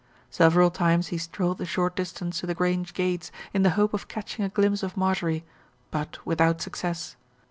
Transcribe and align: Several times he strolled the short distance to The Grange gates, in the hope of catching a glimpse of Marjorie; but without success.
Several 0.31 0.71
times 0.71 1.09
he 1.09 1.19
strolled 1.19 1.59
the 1.59 1.65
short 1.67 1.95
distance 1.95 2.39
to 2.39 2.47
The 2.47 2.55
Grange 2.55 2.95
gates, 2.95 3.31
in 3.53 3.61
the 3.61 3.69
hope 3.77 3.93
of 3.93 4.07
catching 4.07 4.43
a 4.43 4.49
glimpse 4.49 4.81
of 4.81 4.97
Marjorie; 4.97 5.43
but 5.91 6.17
without 6.25 6.59
success. 6.59 7.15